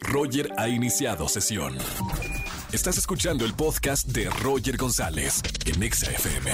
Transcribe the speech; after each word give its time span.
Roger 0.00 0.50
ha 0.56 0.68
iniciado 0.68 1.28
sesión. 1.28 1.76
Estás 2.72 2.98
escuchando 2.98 3.44
el 3.44 3.54
podcast 3.54 4.08
de 4.08 4.28
Roger 4.30 4.76
González 4.76 5.42
en 5.66 5.82
Exa 5.82 6.10
FM. 6.10 6.50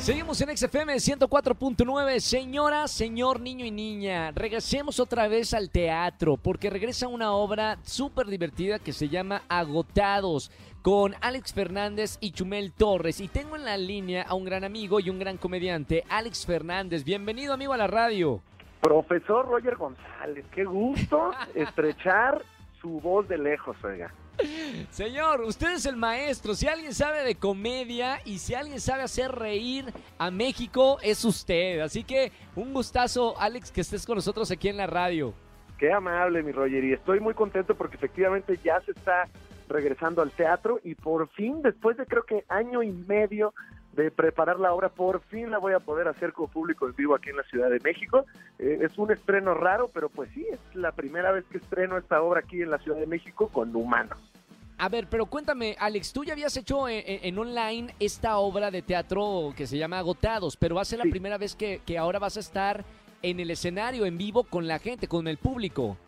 Seguimos 0.00 0.40
en 0.40 0.56
XFM 0.56 0.94
104.9. 0.94 2.20
Señora, 2.20 2.88
señor, 2.88 3.38
niño 3.38 3.66
y 3.66 3.70
niña, 3.70 4.30
regresemos 4.30 4.98
otra 4.98 5.28
vez 5.28 5.52
al 5.52 5.68
teatro 5.68 6.38
porque 6.38 6.70
regresa 6.70 7.06
una 7.06 7.32
obra 7.32 7.78
súper 7.84 8.26
divertida 8.26 8.78
que 8.78 8.94
se 8.94 9.10
llama 9.10 9.42
Agotados 9.48 10.50
con 10.80 11.14
Alex 11.20 11.52
Fernández 11.52 12.16
y 12.20 12.32
Chumel 12.32 12.72
Torres. 12.72 13.20
Y 13.20 13.28
tengo 13.28 13.56
en 13.56 13.66
la 13.66 13.76
línea 13.76 14.22
a 14.22 14.34
un 14.34 14.46
gran 14.46 14.64
amigo 14.64 15.00
y 15.00 15.10
un 15.10 15.18
gran 15.18 15.36
comediante, 15.36 16.04
Alex 16.08 16.46
Fernández. 16.46 17.04
Bienvenido, 17.04 17.52
amigo, 17.52 17.74
a 17.74 17.76
la 17.76 17.86
radio. 17.86 18.42
Profesor 18.80 19.46
Roger 19.46 19.76
González, 19.76 20.44
qué 20.52 20.64
gusto 20.64 21.32
estrechar 21.54 22.42
su 22.80 23.00
voz 23.00 23.28
de 23.28 23.38
lejos, 23.38 23.76
oiga. 23.84 24.12
Señor, 24.90 25.42
usted 25.42 25.72
es 25.72 25.84
el 25.84 25.96
maestro. 25.96 26.54
Si 26.54 26.66
alguien 26.66 26.94
sabe 26.94 27.22
de 27.24 27.34
comedia 27.34 28.20
y 28.24 28.38
si 28.38 28.54
alguien 28.54 28.80
sabe 28.80 29.02
hacer 29.02 29.32
reír 29.32 29.92
a 30.18 30.30
México, 30.30 30.98
es 31.02 31.24
usted. 31.24 31.80
Así 31.80 32.04
que 32.04 32.32
un 32.56 32.72
gustazo, 32.72 33.38
Alex, 33.38 33.70
que 33.70 33.82
estés 33.82 34.06
con 34.06 34.16
nosotros 34.16 34.50
aquí 34.50 34.68
en 34.68 34.78
la 34.78 34.86
radio. 34.86 35.34
Qué 35.78 35.92
amable, 35.92 36.42
mi 36.42 36.52
Roger, 36.52 36.84
y 36.84 36.92
estoy 36.92 37.20
muy 37.20 37.34
contento 37.34 37.74
porque 37.74 37.96
efectivamente 37.96 38.58
ya 38.62 38.80
se 38.80 38.92
está 38.92 39.28
regresando 39.68 40.20
al 40.20 40.30
teatro 40.30 40.80
y 40.84 40.94
por 40.94 41.28
fin, 41.30 41.62
después 41.62 41.96
de 41.96 42.04
creo 42.04 42.24
que 42.24 42.44
año 42.48 42.82
y 42.82 42.90
medio 42.92 43.54
de 43.92 44.10
preparar 44.10 44.58
la 44.60 44.72
obra, 44.72 44.88
por 44.88 45.20
fin 45.22 45.50
la 45.50 45.58
voy 45.58 45.72
a 45.72 45.80
poder 45.80 46.08
hacer 46.08 46.32
con 46.32 46.48
público 46.48 46.86
en 46.86 46.94
vivo 46.94 47.14
aquí 47.14 47.30
en 47.30 47.36
la 47.36 47.42
Ciudad 47.44 47.70
de 47.70 47.80
México. 47.80 48.24
Eh, 48.58 48.78
es 48.82 48.96
un 48.98 49.10
estreno 49.10 49.54
raro, 49.54 49.90
pero 49.92 50.08
pues 50.08 50.30
sí, 50.32 50.46
es 50.50 50.58
la 50.74 50.92
primera 50.92 51.32
vez 51.32 51.44
que 51.50 51.58
estreno 51.58 51.98
esta 51.98 52.22
obra 52.22 52.40
aquí 52.40 52.62
en 52.62 52.70
la 52.70 52.78
Ciudad 52.78 52.98
de 52.98 53.06
México 53.06 53.48
con 53.48 53.74
humanos. 53.74 54.18
A 54.78 54.88
ver, 54.88 55.08
pero 55.10 55.26
cuéntame, 55.26 55.76
Alex, 55.78 56.12
tú 56.12 56.24
ya 56.24 56.32
habías 56.32 56.56
hecho 56.56 56.88
en, 56.88 57.02
en 57.06 57.38
online 57.38 57.94
esta 58.00 58.38
obra 58.38 58.70
de 58.70 58.80
teatro 58.80 59.52
que 59.54 59.66
se 59.66 59.76
llama 59.76 59.98
Agotados, 59.98 60.56
pero 60.56 60.76
va 60.76 60.82
a 60.82 60.86
ser 60.86 61.00
la 61.00 61.10
primera 61.10 61.36
vez 61.36 61.54
que, 61.54 61.82
que 61.84 61.98
ahora 61.98 62.18
vas 62.18 62.38
a 62.38 62.40
estar 62.40 62.82
en 63.22 63.40
el 63.40 63.50
escenario, 63.50 64.06
en 64.06 64.16
vivo, 64.16 64.44
con 64.44 64.66
la 64.66 64.78
gente, 64.78 65.06
con 65.06 65.28
el 65.28 65.36
público. 65.36 65.98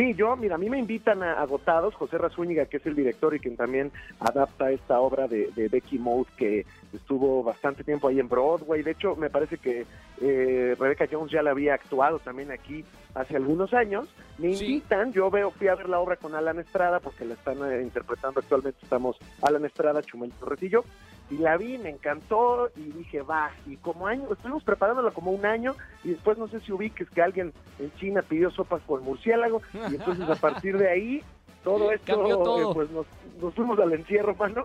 Sí, 0.00 0.14
yo, 0.14 0.34
mira, 0.34 0.54
a 0.54 0.58
mí 0.58 0.70
me 0.70 0.78
invitan 0.78 1.22
a 1.22 1.34
Agotados, 1.42 1.94
José 1.94 2.16
Razúñiga, 2.16 2.64
que 2.64 2.78
es 2.78 2.86
el 2.86 2.94
director 2.96 3.34
y 3.34 3.38
quien 3.38 3.54
también 3.58 3.92
adapta 4.18 4.70
esta 4.70 4.98
obra 4.98 5.28
de, 5.28 5.50
de 5.54 5.68
Becky 5.68 5.98
Mode, 5.98 6.24
que 6.38 6.64
estuvo 6.94 7.42
bastante 7.42 7.84
tiempo 7.84 8.08
ahí 8.08 8.18
en 8.18 8.26
Broadway. 8.26 8.82
De 8.82 8.92
hecho, 8.92 9.14
me 9.14 9.28
parece 9.28 9.58
que 9.58 9.84
eh, 10.22 10.74
Rebecca 10.80 11.06
Jones 11.10 11.30
ya 11.30 11.42
la 11.42 11.50
había 11.50 11.74
actuado 11.74 12.18
también 12.18 12.50
aquí 12.50 12.82
hace 13.14 13.36
algunos 13.36 13.74
años. 13.74 14.08
Me 14.38 14.54
Sí. 14.54 14.64
invitan, 14.64 15.12
yo 15.12 15.30
veo, 15.30 15.50
fui 15.50 15.68
a 15.68 15.74
ver 15.74 15.90
la 15.90 16.00
obra 16.00 16.16
con 16.16 16.34
Alan 16.34 16.58
Estrada, 16.60 17.00
porque 17.00 17.26
la 17.26 17.34
están 17.34 17.58
eh, 17.70 17.82
interpretando 17.82 18.40
actualmente, 18.40 18.78
estamos 18.82 19.18
Alan 19.42 19.66
Estrada, 19.66 20.00
Chumel 20.00 20.32
Torres 20.32 20.62
y 20.62 20.70
yo. 20.70 20.82
Y 21.30 21.36
la 21.38 21.56
vi, 21.56 21.78
me 21.78 21.90
encantó 21.90 22.70
y 22.74 22.90
dije, 22.90 23.22
va, 23.22 23.50
y 23.66 23.76
como 23.76 24.08
año, 24.08 24.24
estuvimos 24.32 24.64
preparándola 24.64 25.12
como 25.12 25.30
un 25.30 25.46
año 25.46 25.76
y 26.02 26.10
después 26.10 26.36
no 26.38 26.48
sé 26.48 26.58
si 26.60 26.72
ubiques 26.72 27.08
que 27.10 27.22
alguien 27.22 27.52
en 27.78 27.92
China 27.94 28.20
pidió 28.22 28.50
sopas 28.50 28.82
con 28.82 29.04
murciélago 29.04 29.62
y 29.90 29.94
entonces 29.94 30.28
a 30.28 30.34
partir 30.34 30.76
de 30.76 30.90
ahí 30.90 31.22
todo 31.62 31.92
esto 31.92 32.16
todo. 32.16 32.70
eh, 32.70 32.74
pues 32.74 32.90
nos, 32.90 33.06
nos 33.40 33.54
fuimos 33.54 33.78
al 33.78 33.92
encierro, 33.92 34.34
mano, 34.34 34.64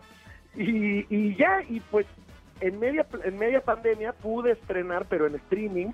y, 0.55 1.05
y 1.15 1.35
ya, 1.35 1.61
y 1.69 1.81
pues 1.81 2.07
en 2.61 2.79
media, 2.79 3.05
en 3.23 3.37
media 3.37 3.61
pandemia 3.61 4.13
pude 4.13 4.53
estrenar, 4.53 5.05
pero 5.07 5.27
en 5.27 5.35
streaming, 5.35 5.91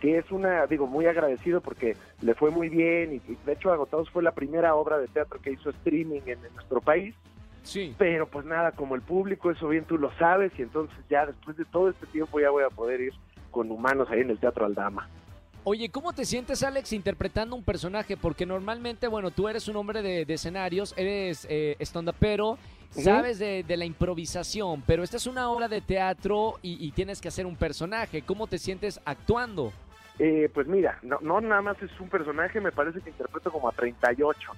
que 0.00 0.18
es 0.18 0.30
una, 0.30 0.66
digo, 0.66 0.86
muy 0.86 1.06
agradecido 1.06 1.60
porque 1.60 1.96
le 2.20 2.34
fue 2.34 2.50
muy 2.50 2.68
bien 2.68 3.14
y, 3.14 3.32
y 3.32 3.36
de 3.44 3.52
hecho 3.54 3.72
Agotados 3.72 4.10
fue 4.10 4.22
la 4.22 4.32
primera 4.32 4.76
obra 4.76 4.98
de 4.98 5.08
teatro 5.08 5.40
que 5.40 5.50
hizo 5.50 5.70
streaming 5.70 6.20
en, 6.26 6.44
en 6.44 6.54
nuestro 6.54 6.80
país, 6.80 7.16
Sí. 7.64 7.94
pero 7.98 8.28
pues 8.28 8.46
nada, 8.46 8.72
como 8.72 8.94
el 8.94 9.02
público, 9.02 9.50
eso 9.50 9.68
bien 9.68 9.84
tú 9.84 9.98
lo 9.98 10.12
sabes 10.18 10.52
y 10.58 10.62
entonces 10.62 10.96
ya 11.10 11.26
después 11.26 11.56
de 11.56 11.64
todo 11.64 11.90
este 11.90 12.06
tiempo 12.06 12.38
ya 12.38 12.50
voy 12.50 12.62
a 12.62 12.68
poder 12.68 13.00
ir 13.00 13.12
con 13.50 13.70
humanos 13.70 14.08
ahí 14.10 14.20
en 14.20 14.30
el 14.30 14.38
Teatro 14.38 14.66
Aldama. 14.66 15.08
Oye, 15.66 15.88
¿cómo 15.88 16.12
te 16.12 16.26
sientes, 16.26 16.62
Alex, 16.62 16.92
interpretando 16.92 17.56
un 17.56 17.64
personaje? 17.64 18.18
Porque 18.18 18.44
normalmente, 18.44 19.08
bueno, 19.08 19.30
tú 19.30 19.48
eres 19.48 19.66
un 19.66 19.76
hombre 19.76 20.02
de, 20.02 20.26
de 20.26 20.34
escenarios, 20.34 20.92
eres 20.98 21.46
eh, 21.48 21.76
stand-upero, 21.80 22.58
sabes 22.90 23.38
de, 23.38 23.62
de 23.62 23.76
la 23.78 23.86
improvisación, 23.86 24.82
pero 24.86 25.02
esta 25.02 25.16
es 25.16 25.26
una 25.26 25.48
obra 25.48 25.66
de 25.66 25.80
teatro 25.80 26.58
y, 26.60 26.86
y 26.86 26.90
tienes 26.92 27.18
que 27.22 27.28
hacer 27.28 27.46
un 27.46 27.56
personaje. 27.56 28.20
¿Cómo 28.20 28.46
te 28.46 28.58
sientes 28.58 29.00
actuando? 29.06 29.72
Eh, 30.18 30.50
pues 30.52 30.66
mira, 30.66 30.98
no, 31.02 31.18
no 31.22 31.40
nada 31.40 31.62
más 31.62 31.82
es 31.82 31.90
un 31.98 32.10
personaje, 32.10 32.60
me 32.60 32.70
parece 32.70 33.00
que 33.00 33.08
interpreto 33.10 33.50
como 33.50 33.68
a 33.68 33.72
38 33.72 34.52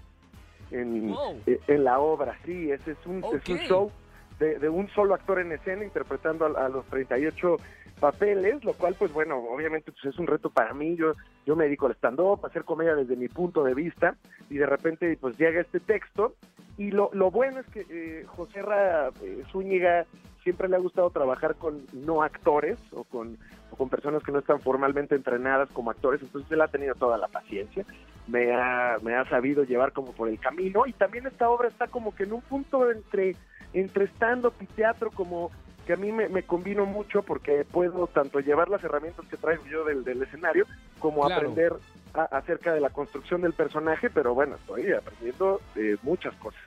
en, 0.70 1.10
Wow. 1.12 1.40
eh, 1.46 1.60
en 1.68 1.84
la 1.84 1.98
obra. 2.00 2.36
Sí, 2.44 2.70
ese 2.70 2.92
es 2.92 3.06
un, 3.06 3.18
es 3.18 3.48
un 3.48 3.58
show 3.58 3.90
de, 4.38 4.58
de 4.58 4.68
un 4.68 4.88
solo 4.88 5.14
actor 5.14 5.38
en 5.40 5.52
escena 5.52 5.84
interpretando 5.84 6.44
a, 6.46 6.66
a 6.66 6.68
los 6.68 6.84
38 6.86 7.56
papeles, 8.00 8.62
lo 8.64 8.74
cual 8.74 8.94
pues 8.98 9.12
bueno, 9.12 9.38
obviamente 9.38 9.90
pues, 9.92 10.04
es 10.12 10.18
un 10.18 10.26
reto 10.26 10.50
para 10.50 10.74
mí. 10.74 10.96
Yo, 10.96 11.12
yo 11.46 11.56
me 11.56 11.64
dedico 11.64 11.86
al 11.86 11.94
stand-up, 11.94 12.40
a 12.44 12.48
hacer 12.48 12.64
comedia 12.64 12.94
desde 12.94 13.16
mi 13.16 13.28
punto 13.28 13.64
de 13.64 13.74
vista 13.74 14.16
y 14.50 14.56
de 14.58 14.66
repente 14.66 15.16
pues 15.20 15.38
llega 15.38 15.60
este 15.60 15.80
texto 15.80 16.34
y 16.76 16.90
lo, 16.90 17.08
lo 17.14 17.30
bueno 17.30 17.60
es 17.60 17.66
que 17.68 17.86
eh, 17.88 18.24
José 18.26 18.60
Ra 18.60 19.08
eh, 19.22 19.42
Zúñiga 19.50 20.04
siempre 20.42 20.68
le 20.68 20.76
ha 20.76 20.80
gustado 20.80 21.08
trabajar 21.10 21.54
con 21.56 21.86
no 21.94 22.22
actores 22.22 22.78
o 22.92 23.04
con, 23.04 23.38
o 23.70 23.76
con 23.76 23.88
personas 23.88 24.22
que 24.22 24.30
no 24.30 24.40
están 24.40 24.60
formalmente 24.60 25.14
entrenadas 25.14 25.70
como 25.72 25.90
actores, 25.90 26.20
entonces 26.22 26.52
él 26.52 26.60
ha 26.60 26.68
tenido 26.68 26.94
toda 26.94 27.16
la 27.16 27.28
paciencia, 27.28 27.84
me 28.26 28.52
ha, 28.54 28.96
me 29.02 29.14
ha 29.14 29.28
sabido 29.28 29.64
llevar 29.64 29.92
como 29.92 30.12
por 30.12 30.28
el 30.28 30.38
camino 30.38 30.86
y 30.86 30.92
también 30.92 31.26
esta 31.26 31.48
obra 31.48 31.68
está 31.68 31.86
como 31.86 32.14
que 32.14 32.24
en 32.24 32.32
un 32.32 32.40
punto 32.42 32.90
entre, 32.90 33.36
entre 33.72 34.04
stand-up 34.06 34.54
y 34.60 34.66
teatro 34.66 35.10
como 35.10 35.50
que 35.86 35.92
a 35.92 35.96
mí 35.96 36.10
me, 36.10 36.28
me 36.28 36.42
combino 36.42 36.84
mucho 36.86 37.22
porque 37.22 37.64
puedo 37.64 38.08
tanto 38.08 38.40
llevar 38.40 38.68
las 38.68 38.82
herramientas 38.82 39.24
que 39.30 39.36
traigo 39.36 39.64
yo 39.66 39.84
del, 39.84 40.02
del 40.02 40.20
escenario 40.22 40.66
como 40.98 41.24
Claro. 41.26 41.36
aprender 41.36 41.72
a- 42.14 42.24
acerca 42.36 42.74
de 42.74 42.80
la 42.80 42.90
construcción 42.90 43.42
del 43.42 43.52
personaje, 43.52 44.10
pero 44.10 44.34
bueno, 44.34 44.56
estoy 44.56 44.90
aprendiendo 44.92 45.60
de 45.76 45.96
muchas 46.02 46.34
cosas. 46.36 46.60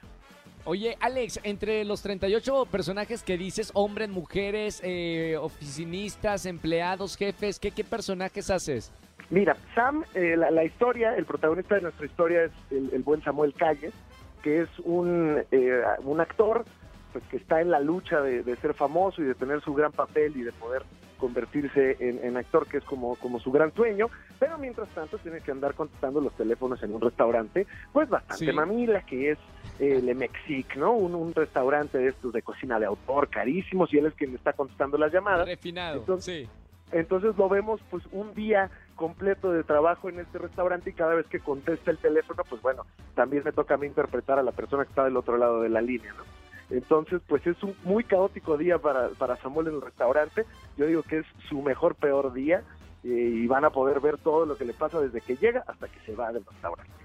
Oye, 0.65 0.95
Alex, 1.01 1.39
entre 1.43 1.83
los 1.83 2.01
38 2.01 2.65
personajes 2.71 3.23
que 3.23 3.37
dices, 3.37 3.71
hombres, 3.73 4.07
mujeres, 4.09 4.79
eh, 4.83 5.35
oficinistas, 5.37 6.45
empleados, 6.45 7.17
jefes, 7.17 7.59
¿qué, 7.59 7.71
qué 7.71 7.83
personajes 7.83 8.49
haces? 8.49 8.91
Mira, 9.29 9.55
Sam, 9.75 10.03
eh, 10.15 10.35
la, 10.35 10.49
la 10.49 10.63
historia, 10.63 11.15
el 11.15 11.25
protagonista 11.25 11.75
de 11.75 11.81
nuestra 11.81 12.05
historia 12.05 12.43
es 12.45 12.51
el, 12.71 12.89
el 12.93 13.03
buen 13.03 13.21
Samuel 13.21 13.53
Calles, 13.53 13.93
que 14.41 14.61
es 14.61 14.69
un, 14.83 15.43
eh, 15.51 15.81
un 16.03 16.19
actor 16.19 16.65
pues 17.13 17.23
que 17.25 17.37
está 17.37 17.59
en 17.61 17.71
la 17.71 17.79
lucha 17.79 18.21
de, 18.21 18.43
de 18.43 18.55
ser 18.57 18.73
famoso 18.75 19.21
y 19.21 19.25
de 19.25 19.33
tener 19.35 19.61
su 19.61 19.73
gran 19.73 19.91
papel 19.91 20.35
y 20.37 20.41
de 20.43 20.51
poder 20.51 20.83
convertirse 21.17 21.97
en, 21.99 22.23
en 22.23 22.37
actor, 22.37 22.65
que 22.67 22.77
es 22.77 22.83
como, 22.85 23.15
como 23.17 23.39
su 23.39 23.51
gran 23.51 23.73
sueño, 23.73 24.07
pero 24.39 24.57
mientras 24.57 24.87
tanto 24.89 25.17
tiene 25.17 25.41
que 25.41 25.51
andar 25.51 25.73
contestando 25.73 26.21
los 26.21 26.31
teléfonos 26.33 26.81
en 26.81 26.93
un 26.93 27.01
restaurante, 27.01 27.67
pues 27.91 28.07
bastante 28.09 28.45
Sí. 28.45 28.51
mamila, 28.53 29.01
que 29.01 29.31
es 29.31 29.39
eh, 29.79 29.99
Le 30.01 30.15
Mexic, 30.15 30.75
¿no? 30.77 30.93
Un, 30.93 31.15
un 31.15 31.33
restaurante 31.33 31.97
de 31.97 32.09
estos 32.09 32.31
de 32.31 32.41
cocina 32.41 32.79
de 32.79 32.85
autor, 32.85 33.27
carísimos, 33.29 33.93
y 33.93 33.97
él 33.97 34.05
es 34.05 34.13
quien 34.13 34.33
está 34.35 34.53
contestando 34.53 34.97
las 34.97 35.11
llamadas. 35.11 35.45
Refinado, 35.47 35.97
Entonces- 35.99 36.47
sí. 36.47 36.49
Entonces 36.91 37.37
lo 37.37 37.49
vemos 37.49 37.79
pues 37.89 38.03
un 38.11 38.33
día 38.33 38.69
completo 38.95 39.51
de 39.51 39.63
trabajo 39.63 40.09
en 40.09 40.19
este 40.19 40.37
restaurante 40.37 40.89
y 40.89 40.93
cada 40.93 41.15
vez 41.15 41.27
que 41.27 41.39
contesta 41.39 41.91
el 41.91 41.97
teléfono, 41.97 42.43
pues 42.49 42.61
bueno, 42.61 42.85
también 43.15 43.43
me 43.43 43.51
toca 43.51 43.75
a 43.75 43.77
mí 43.77 43.87
interpretar 43.87 44.39
a 44.39 44.43
la 44.43 44.51
persona 44.51 44.83
que 44.83 44.89
está 44.89 45.03
del 45.03 45.17
otro 45.17 45.37
lado 45.37 45.61
de 45.61 45.69
la 45.69 45.81
línea, 45.81 46.13
¿no? 46.13 46.23
Entonces, 46.69 47.21
pues 47.27 47.45
es 47.47 47.61
un 47.63 47.75
muy 47.83 48.03
caótico 48.03 48.57
día 48.57 48.77
para, 48.77 49.09
para 49.09 49.37
Samuel 49.37 49.67
en 49.67 49.75
el 49.75 49.81
restaurante. 49.81 50.45
Yo 50.77 50.85
digo 50.85 51.01
que 51.01 51.19
es 51.19 51.25
su 51.47 51.61
mejor, 51.61 51.95
peor 51.95 52.31
día 52.33 52.63
eh, 53.03 53.07
y 53.07 53.47
van 53.47 53.65
a 53.65 53.71
poder 53.71 53.99
ver 53.99 54.17
todo 54.17 54.45
lo 54.45 54.55
que 54.55 54.65
le 54.65 54.73
pasa 54.73 54.99
desde 54.99 55.21
que 55.21 55.35
llega 55.35 55.63
hasta 55.65 55.87
que 55.87 55.99
se 56.01 56.13
va 56.13 56.31
del 56.31 56.45
restaurante. 56.45 56.98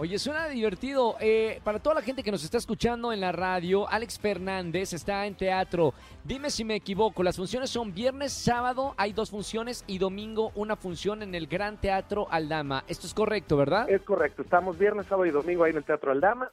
Oye, 0.00 0.16
suena 0.20 0.46
divertido. 0.46 1.16
Eh, 1.18 1.60
para 1.64 1.80
toda 1.80 1.96
la 1.96 2.02
gente 2.02 2.22
que 2.22 2.30
nos 2.30 2.44
está 2.44 2.56
escuchando 2.56 3.12
en 3.12 3.20
la 3.20 3.32
radio, 3.32 3.88
Alex 3.88 4.20
Fernández 4.20 4.92
está 4.92 5.26
en 5.26 5.34
teatro. 5.34 5.92
Dime 6.22 6.50
si 6.50 6.64
me 6.64 6.76
equivoco, 6.76 7.24
las 7.24 7.36
funciones 7.36 7.68
son 7.68 7.92
viernes, 7.92 8.32
sábado, 8.32 8.94
hay 8.96 9.12
dos 9.12 9.32
funciones 9.32 9.82
y 9.88 9.98
domingo 9.98 10.52
una 10.54 10.76
función 10.76 11.24
en 11.24 11.34
el 11.34 11.48
Gran 11.48 11.80
Teatro 11.80 12.28
Aldama. 12.30 12.84
Esto 12.86 13.08
es 13.08 13.12
correcto, 13.12 13.56
¿verdad? 13.56 13.90
Es 13.90 14.02
correcto, 14.02 14.42
estamos 14.42 14.78
viernes, 14.78 15.06
sábado 15.06 15.26
y 15.26 15.32
domingo 15.32 15.64
ahí 15.64 15.72
en 15.72 15.78
el 15.78 15.84
Teatro 15.84 16.12
Aldama. 16.12 16.48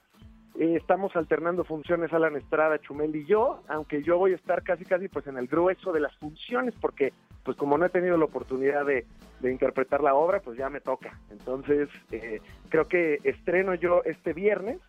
Eh, 0.58 0.78
estamos 0.78 1.16
alternando 1.16 1.64
funciones 1.66 2.12
Alan 2.14 2.36
Estrada, 2.36 2.80
Chumel 2.80 3.16
y 3.16 3.28
yo, 3.28 3.62
aunque 3.68 4.02
yo 4.02 4.18
voy 4.18 4.32
a 4.32 4.38
estar 4.38 4.64
casi 4.64 4.86
casi 4.86 5.08
pues 5.08 5.28
en 5.28 5.38
el 5.38 5.46
grueso 5.46 5.92
de 5.92 6.00
las 6.00 6.16
funciones 6.16 6.74
porque 6.82 7.14
pues 7.46 7.56
como 7.56 7.78
no 7.78 7.86
he 7.86 7.90
tenido 7.90 8.18
la 8.18 8.26
oportunidad 8.26 8.86
de, 8.86 9.06
de 9.40 9.52
interpretar 9.52 10.02
la 10.02 10.16
obra, 10.16 10.42
pues 10.42 10.58
ya 10.58 10.70
me 10.70 10.82
toca. 10.82 11.18
Entonces 11.30 11.88
eh, 12.12 12.42
creo 12.70 12.86
que 12.86 13.20
estreno 13.24 13.76
yo 13.76 14.02
este 14.04 14.34
viernes, 14.34 14.80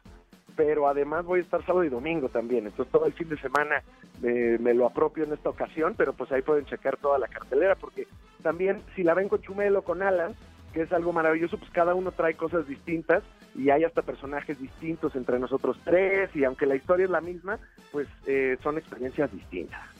pero 0.56 0.88
además 0.88 1.26
voy 1.26 1.40
a 1.40 1.42
estar 1.42 1.64
sábado 1.66 1.84
y 1.84 1.90
domingo 1.90 2.30
también. 2.30 2.66
Entonces 2.66 2.90
todo 2.90 3.04
el 3.04 3.12
fin 3.12 3.28
de 3.28 3.38
semana 3.38 3.82
eh, 4.22 4.56
me 4.58 4.72
lo 4.72 4.86
apropio 4.86 5.24
en 5.24 5.34
esta 5.34 5.50
ocasión, 5.50 5.94
pero 5.98 6.14
pues 6.14 6.32
ahí 6.32 6.40
pueden 6.40 6.64
checar 6.64 6.96
toda 6.96 7.18
la 7.18 7.28
cartelera 7.28 7.74
porque 7.74 8.08
también 8.42 8.82
si 8.96 9.02
la 9.02 9.12
ven 9.12 9.28
con 9.28 9.42
Chumel 9.42 9.76
o 9.76 9.82
con 9.82 10.02
Alan, 10.02 10.34
que 10.72 10.82
es 10.82 10.92
algo 10.92 11.12
maravilloso, 11.12 11.58
pues 11.58 11.70
cada 11.70 11.94
uno 11.94 12.10
trae 12.10 12.34
cosas 12.34 12.66
distintas 12.66 13.22
y 13.54 13.68
hay 13.68 13.84
hasta 13.84 14.00
personajes 14.00 14.58
distintos 14.58 15.14
entre 15.14 15.38
nosotros 15.38 15.78
tres 15.84 16.34
y 16.34 16.44
aunque 16.44 16.64
la 16.64 16.76
historia 16.76 17.04
es 17.04 17.10
la 17.10 17.20
misma, 17.20 17.58
pues 17.92 18.08
eh, 18.26 18.56
son 18.62 18.78
experiencias 18.78 19.30
distintas. 19.30 19.95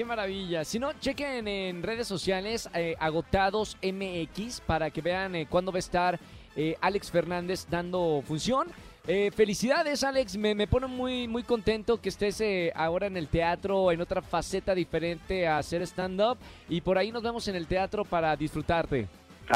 Qué 0.00 0.06
maravilla. 0.06 0.64
Si 0.64 0.78
no, 0.78 0.94
chequen 0.94 1.46
en 1.46 1.82
redes 1.82 2.08
sociales 2.08 2.70
eh, 2.72 2.96
Agotados 2.98 3.76
MX 3.82 4.62
para 4.62 4.88
que 4.88 5.02
vean 5.02 5.34
eh, 5.34 5.46
cuándo 5.46 5.72
va 5.72 5.76
a 5.76 5.80
estar 5.80 6.18
eh, 6.56 6.74
Alex 6.80 7.10
Fernández 7.10 7.66
dando 7.68 8.24
función. 8.26 8.68
Eh, 9.06 9.30
felicidades, 9.30 10.02
Alex. 10.02 10.38
Me, 10.38 10.54
me 10.54 10.66
pone 10.66 10.86
muy, 10.86 11.28
muy 11.28 11.42
contento 11.42 12.00
que 12.00 12.08
estés 12.08 12.42
ahora 12.74 13.08
en 13.08 13.18
el 13.18 13.28
teatro, 13.28 13.92
en 13.92 14.00
otra 14.00 14.22
faceta 14.22 14.74
diferente 14.74 15.46
a 15.46 15.58
hacer 15.58 15.82
stand-up. 15.82 16.38
Y 16.70 16.80
por 16.80 16.96
ahí 16.96 17.12
nos 17.12 17.22
vemos 17.22 17.46
en 17.48 17.56
el 17.56 17.66
teatro 17.66 18.02
para 18.06 18.34
disfrutarte. 18.34 19.06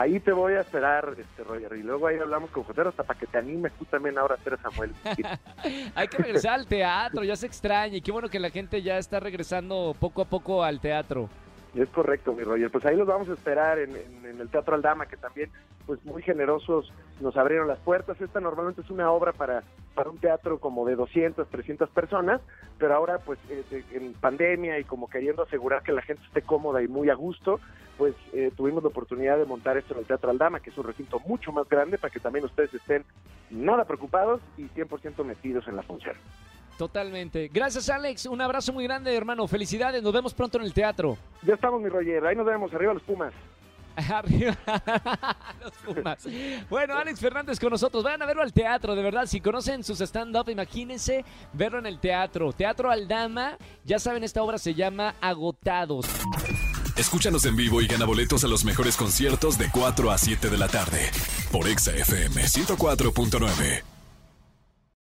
Ahí 0.01 0.19
te 0.19 0.33
voy 0.33 0.55
a 0.55 0.61
esperar, 0.61 1.15
este 1.17 1.45
Roger, 1.45 1.73
y 1.79 1.83
luego 1.83 2.09
ahí 2.09 2.19
hablamos 2.19 2.51
con 2.51 2.65
Jotero 2.65 2.89
hasta 2.89 3.05
para 3.05 3.19
que 3.19 3.27
te 3.27 3.39
animes 3.39 3.73
tú 3.75 3.85
también 3.85 4.19
ahora 4.19 4.35
a 4.35 4.39
ser 4.39 4.59
Samuel. 4.61 4.93
Hay 5.95 6.09
que 6.09 6.19
regresar 6.19 6.55
al 6.55 6.67
teatro, 6.67 7.23
ya 7.23 7.37
se 7.37 7.47
extraña. 7.47 7.97
Y 7.97 8.01
qué 8.01 8.11
bueno 8.11 8.29
que 8.29 8.41
la 8.41 8.51
gente 8.51 8.83
ya 8.83 8.99
está 8.99 9.21
regresando 9.21 9.95
poco 9.99 10.23
a 10.23 10.25
poco 10.25 10.65
al 10.65 10.81
teatro. 10.81 11.29
Es 11.75 11.89
correcto, 11.89 12.33
mi 12.33 12.45
Roger. 12.45 12.71
Pues 12.71 12.85
ahí 12.87 12.97
los 12.97 13.07
vamos 13.09 13.29
a 13.29 13.33
esperar 13.33 13.81
en, 13.81 13.97
el 13.97 14.49
Teatro 14.49 14.77
Aldama, 14.77 15.07
que 15.07 15.17
también, 15.17 15.51
pues 15.87 16.05
muy 16.05 16.23
generosos, 16.23 16.93
nos 17.21 17.37
abrieron 17.37 17.67
las 17.67 17.81
puertas. 17.81 18.21
Esta 18.21 18.41
normalmente 18.41 18.83
es 18.83 18.91
una 18.91 19.11
obra 19.11 19.33
para, 19.33 19.65
para 19.95 20.09
un 20.09 20.19
teatro 20.19 20.59
como 20.61 20.87
de 20.87 20.95
200, 20.95 21.49
300 21.49 21.91
personas, 21.91 22.41
pero 22.79 22.95
ahora, 22.95 23.19
pues 23.19 23.41
eh, 23.51 23.65
de- 23.71 23.85
en 23.97 24.13
pandemia 24.15 24.79
y 24.79 24.85
como 24.85 25.09
queriendo 25.09 25.43
asegurar 25.43 25.83
que 25.83 25.93
la 25.93 26.03
gente 26.03 26.23
esté 26.27 26.43
cómoda 26.43 26.81
y 26.81 26.87
muy 26.87 27.11
a 27.11 27.15
gusto, 27.15 27.59
pues 27.99 28.15
eh, 28.33 28.53
tuvimos 28.57 28.83
la 28.85 28.91
oportunidad 28.91 29.37
de 29.39 29.45
montar 29.45 29.77
esto 29.77 29.95
en 29.95 30.01
el 30.01 30.07
Teatro 30.07 30.31
Aldama, 30.31 30.61
que 30.61 30.71
es 30.71 30.79
un 30.79 30.85
recinto 30.85 31.19
mucho 31.27 31.51
más 31.51 31.69
grande 31.69 31.99
para 31.99 32.13
que 32.13 32.21
también 32.21 32.45
ustedes 32.45 32.73
estén 32.73 33.05
nada 33.51 33.85
preocupados 33.85 34.41
y 34.57 34.69
100% 34.69 35.25
metidos 35.25 35.67
en 35.67 35.75
la 35.77 35.83
función. 35.83 36.15
Totalmente. 36.79 37.49
Gracias, 37.53 37.89
Alex. 37.89 38.27
Un 38.27 38.41
abrazo 38.41 38.73
muy 38.73 38.85
grande, 38.85 39.15
hermano. 39.15 39.47
Felicidades. 39.47 40.03
Nos 40.03 40.13
vemos 40.13 40.35
pronto 40.35 40.59
en 40.59 40.65
el 40.65 40.73
teatro. 40.73 41.17
Ya 41.43 41.55
estamos, 41.55 41.81
mi 41.81 41.89
Roger. 41.89 42.25
Ahí 42.27 42.37
nos 42.37 42.47
vemos. 42.47 42.73
Arriba 42.75 42.95
los 42.95 43.03
Pumas. 43.03 43.33
Arriba 43.97 44.57
los 45.63 45.73
Pumas. 45.95 46.27
Bueno, 46.69 46.97
Alex 46.97 47.21
Fernández 47.21 47.61
con 47.61 47.71
nosotros. 47.71 48.03
Vayan 48.03 48.23
a 48.23 48.27
verlo 48.27 48.43
al 48.43 48.53
teatro, 48.53 48.95
de 48.95 49.03
verdad. 49.03 49.27
Si 49.27 49.41
conocen 49.41 49.85
sus 49.85 50.01
stand-up, 50.01 50.49
imagínense 50.51 51.25
verlo 51.53 51.79
en 51.79 51.87
el 51.87 52.01
teatro. 52.01 52.53
Teatro 52.53 52.91
Aldama. 52.91 53.57
Ya 53.85 53.99
saben, 53.99 54.25
esta 54.25 54.43
obra 54.43 54.59
se 54.59 54.75
llama 54.75 55.15
Agotados. 55.21 56.07
Escúchanos 56.97 57.45
en 57.45 57.57
vivo 57.57 57.81
y 57.81 57.87
gana 57.89 58.05
boletos 58.05 58.45
a 58.45 58.49
los 58.49 58.65
mejores 58.65 58.97
conciertos 58.97 59.59
de 59.59 59.69
4 59.71 60.11
a 60.13 60.19
7 60.19 60.49
de 60.49 60.59
la 60.59 60.69
tarde 60.69 61.11
por 61.51 61.67
Exa 61.69 61.93
FM 61.93 62.43
104.9. 62.43 63.94